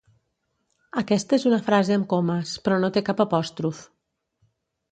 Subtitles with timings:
[1.01, 3.87] Aquesta és una frase amb comes però no té cap apòstrof.